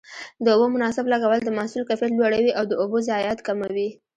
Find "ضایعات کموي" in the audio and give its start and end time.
3.09-3.89